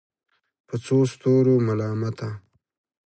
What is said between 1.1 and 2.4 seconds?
ستورو ملامته